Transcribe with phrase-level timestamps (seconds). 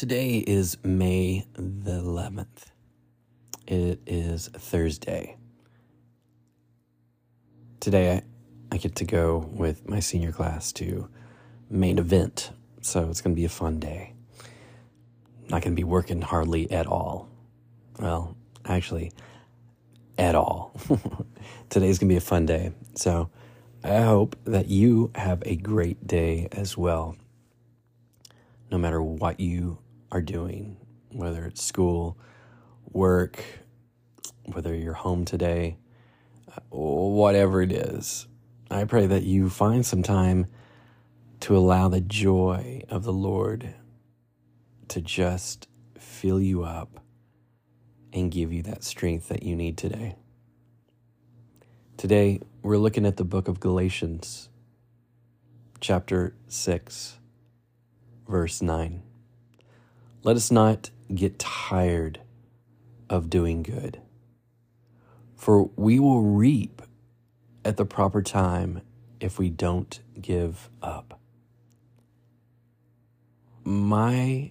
[0.00, 2.70] Today is May the 11th.
[3.66, 5.36] It is Thursday.
[7.80, 8.22] Today I,
[8.72, 11.10] I get to go with my senior class to
[11.68, 14.14] main event, so it's going to be a fun day.
[15.50, 17.28] Not going to be working hardly at all.
[17.98, 19.12] Well, actually,
[20.16, 20.72] at all.
[21.68, 22.72] Today's going to be a fun day.
[22.94, 23.28] So
[23.84, 27.16] I hope that you have a great day as well.
[28.70, 29.76] No matter what you
[30.12, 30.76] are doing,
[31.12, 32.18] whether it's school,
[32.90, 33.42] work,
[34.46, 35.76] whether you're home today,
[36.48, 38.26] uh, whatever it is,
[38.70, 40.46] I pray that you find some time
[41.40, 43.74] to allow the joy of the Lord
[44.88, 47.00] to just fill you up
[48.12, 50.16] and give you that strength that you need today.
[51.96, 54.48] Today, we're looking at the book of Galatians,
[55.80, 57.18] chapter 6,
[58.26, 59.02] verse 9.
[60.22, 62.20] Let us not get tired
[63.08, 64.02] of doing good,
[65.34, 66.82] for we will reap
[67.64, 68.82] at the proper time
[69.18, 71.18] if we don't give up.
[73.64, 74.50] My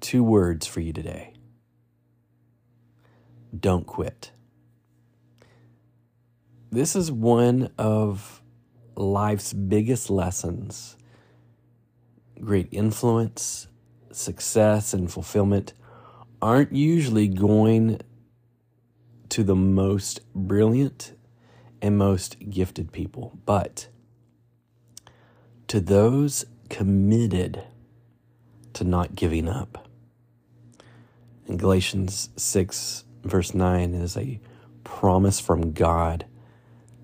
[0.00, 1.34] two words for you today
[3.58, 4.32] don't quit.
[6.72, 8.42] This is one of
[8.96, 10.96] life's biggest lessons.
[12.40, 13.68] Great influence,
[14.16, 15.72] success, and fulfillment
[16.40, 18.00] aren't usually going
[19.30, 21.12] to the most brilliant
[21.80, 23.88] and most gifted people, but
[25.68, 27.62] to those committed
[28.74, 29.88] to not giving up.
[31.46, 34.40] In Galatians 6, verse 9, is a
[34.82, 36.26] promise from God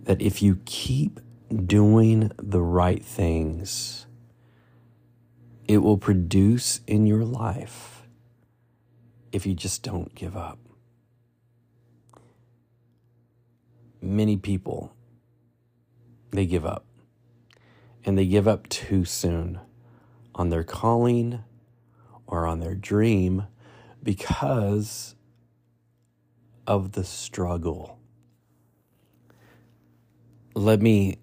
[0.04, 1.20] that if you keep
[1.66, 4.06] doing the right things,
[5.70, 8.02] it will produce in your life
[9.30, 10.58] if you just don't give up.
[14.02, 14.92] Many people,
[16.32, 16.86] they give up.
[18.04, 19.60] And they give up too soon
[20.34, 21.44] on their calling
[22.26, 23.46] or on their dream
[24.02, 25.14] because
[26.66, 28.00] of the struggle
[30.54, 31.18] let me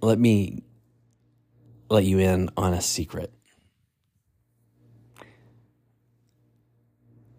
[0.00, 0.64] let me
[1.90, 3.32] let you in on a secret.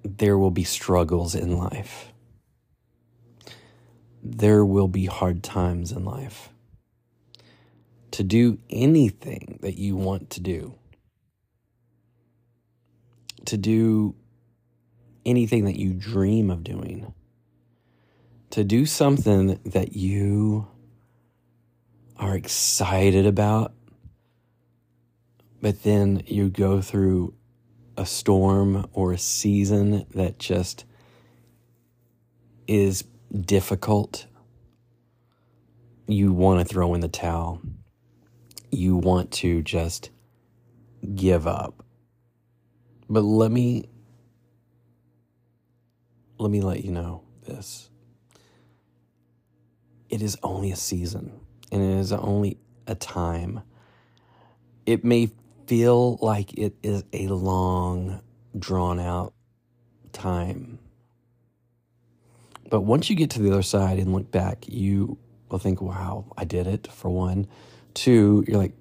[0.04, 2.12] There will be struggles in life.
[4.24, 6.50] There will be hard times in life.
[8.12, 10.76] To do anything that you want to do,
[13.46, 14.16] to do
[15.26, 17.14] anything that you dream of doing,
[18.50, 20.68] to do something that you
[22.18, 23.74] are excited about,
[25.62, 27.34] but then you go through
[27.98, 30.86] a storm or a season that just
[32.68, 33.04] is
[33.40, 34.26] difficult.
[36.08, 37.62] You want to throw in the towel.
[38.72, 40.12] You want to just
[41.16, 41.84] give up.
[43.10, 43.90] But let me
[46.38, 47.90] let me let you know this
[50.10, 51.40] it is only a season
[51.72, 53.62] and it is only a time.
[54.86, 55.32] It may
[55.70, 58.22] feel like it is a long,
[58.58, 59.34] drawn out
[60.12, 60.80] time.
[62.70, 65.18] But once you get to the other side and look back, you
[65.50, 67.48] will think, wow, I did it, for one.
[67.94, 68.74] Two, you're like,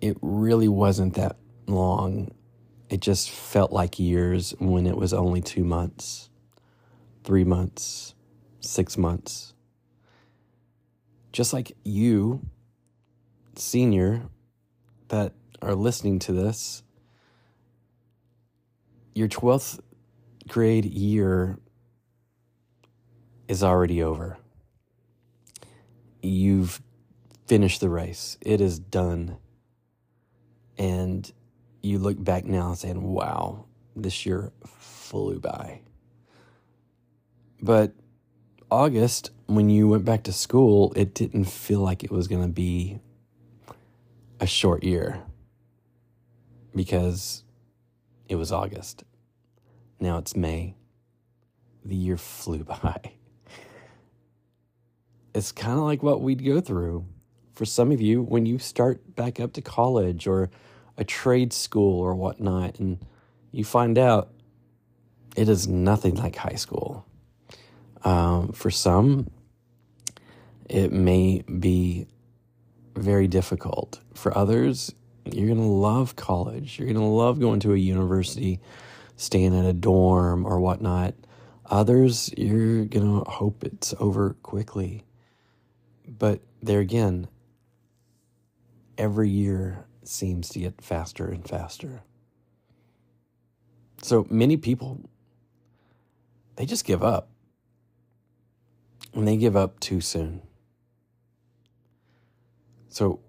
[0.00, 2.34] it really wasn't that long.
[2.90, 6.30] It just felt like years when it was only two months,
[7.22, 8.14] three months,
[8.60, 9.54] six months
[11.38, 12.44] just like you,
[13.54, 14.22] senior,
[15.08, 16.82] that are listening to this,
[19.14, 19.80] your 12th
[20.48, 21.58] grade year
[23.48, 24.38] is already over.
[26.22, 26.80] You've
[27.46, 29.38] finished the race, it is done.
[30.76, 31.30] And
[31.82, 33.64] you look back now and saying, wow,
[33.96, 35.80] this year flew by.
[37.60, 37.94] But
[38.70, 42.52] August, when you went back to school, it didn't feel like it was going to
[42.52, 43.00] be
[44.40, 45.20] a short year
[46.74, 47.44] because
[48.28, 49.04] it was August.
[50.00, 50.74] Now it's May.
[51.84, 53.12] The year flew by.
[55.34, 57.06] It's kind of like what we'd go through
[57.54, 60.50] for some of you when you start back up to college or
[60.96, 62.98] a trade school or whatnot, and
[63.52, 64.32] you find out
[65.36, 67.04] it is nothing like high school.
[68.04, 69.28] Um, for some,
[70.68, 72.06] it may be
[72.98, 74.00] very difficult.
[74.14, 74.92] For others,
[75.32, 76.78] You're going to love college.
[76.78, 78.60] You're going to love going to a university,
[79.16, 81.14] staying in a dorm or whatnot.
[81.66, 85.04] Others, you're going to hope it's over quickly.
[86.06, 87.28] But there again,
[88.96, 92.02] every year seems to get faster and faster.
[94.02, 95.00] So many people,
[96.56, 97.28] they just give up.
[99.12, 100.42] And they give up too soon.
[102.98, 103.20] So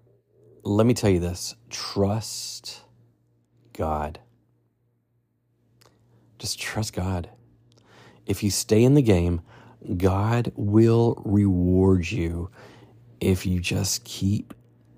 [0.64, 2.82] let me tell you this trust
[3.72, 4.20] God.
[6.40, 7.30] Just trust God.
[8.26, 9.42] If you stay in the game,
[9.96, 12.50] God will reward you
[13.22, 14.56] if you just keep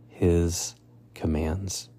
[0.07, 0.74] his
[1.15, 1.89] commands.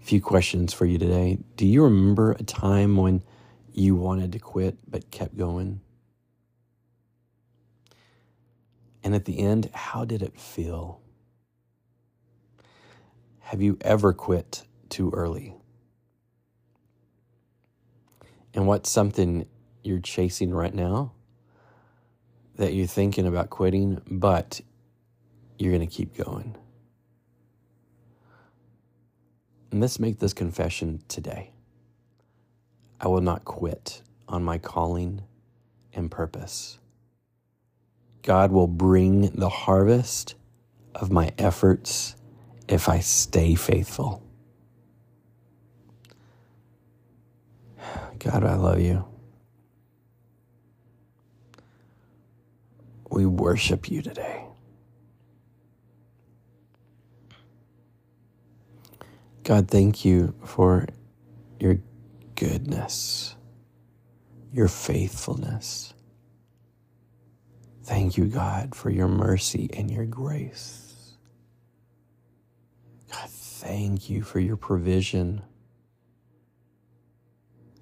[0.00, 1.38] A few questions for you today.
[1.54, 3.22] Do you remember a time when
[3.72, 5.82] you wanted to quit but kept going?
[9.02, 11.00] And at the end, how did it feel?
[13.40, 15.56] Have you ever quit too early?
[18.54, 19.46] And what's something
[19.82, 21.12] you're chasing right now
[22.56, 24.60] that you're thinking about quitting, but
[25.58, 26.56] you're going to keep going?
[29.70, 31.52] And let's make this confession today.
[33.00, 35.22] I will not quit on my calling
[35.92, 36.78] and purpose.
[38.22, 40.34] God will bring the harvest
[40.94, 42.16] of my efforts
[42.68, 44.22] if I stay faithful.
[48.18, 49.04] God, I love you.
[53.10, 54.44] We worship you today.
[59.44, 60.86] God, thank you for
[61.58, 61.78] your
[62.36, 63.36] goodness,
[64.52, 65.94] your faithfulness.
[67.90, 71.16] Thank you, God, for your mercy and your grace.
[73.10, 75.42] God, thank you for your provision.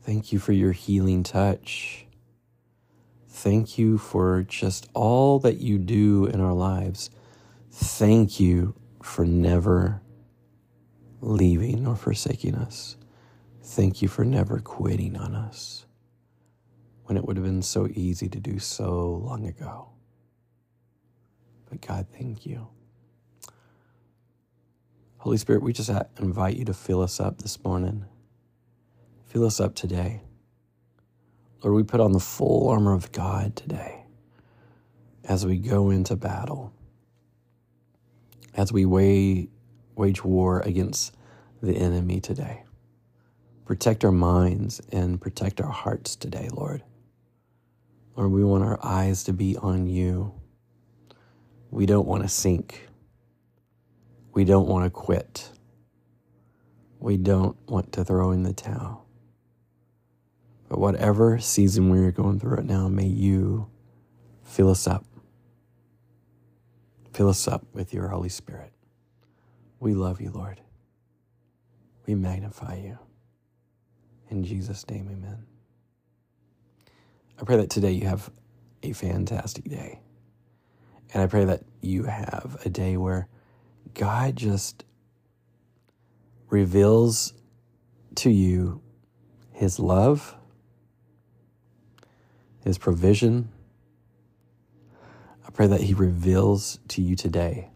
[0.03, 2.07] Thank you for your healing touch.
[3.29, 7.11] Thank you for just all that you do in our lives.
[7.71, 10.01] Thank you for never
[11.21, 12.97] leaving or forsaking us.
[13.63, 15.85] Thank you for never quitting on us
[17.05, 19.91] when it would have been so easy to do so long ago.
[21.69, 22.69] But God, thank you.
[25.19, 28.05] Holy Spirit, we just invite you to fill us up this morning.
[29.27, 30.23] Fill us up today.
[31.63, 34.05] Lord, we put on the full armor of God today
[35.25, 36.73] as we go into battle,
[38.55, 39.49] as we weigh,
[39.97, 41.15] wage war against
[41.63, 42.65] the enemy today.
[43.67, 46.85] Protect our minds and protect our hearts today, Lord.
[48.17, 50.38] Lord, we want our eyes to be on you.
[51.71, 52.89] We don't want to sink.
[54.33, 55.51] We don't want to quit.
[56.99, 59.07] We don't want to throw in the towel.
[60.69, 63.69] But whatever season we're going through right now, may you
[64.45, 65.05] fill us up.
[67.13, 68.73] Fill us up with your Holy Spirit.
[69.81, 70.61] We love you, Lord.
[72.07, 72.99] We magnify you.
[74.31, 75.47] In Jesus' name, amen.
[77.41, 78.31] I pray that today you have
[78.83, 80.01] a fantastic day.
[81.13, 83.29] And I pray that you have a day where
[83.95, 84.85] God just
[86.51, 87.35] reveals
[88.17, 88.81] to you
[89.53, 90.37] his love,
[92.65, 93.51] his provision.
[95.47, 97.71] I pray that he reveals to you today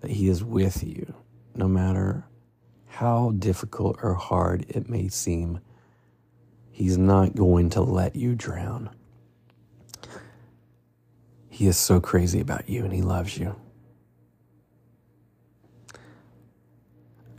[0.00, 1.14] that he is with you
[1.54, 2.24] no matter
[2.86, 5.60] how difficult or hard it may seem.
[6.70, 8.90] He's not going to let you drown.
[11.56, 13.56] He is so crazy about you and he loves you.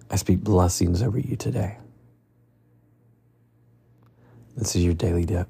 [0.09, 1.77] I speak blessings over you today.
[4.55, 5.47] This is your daily dip.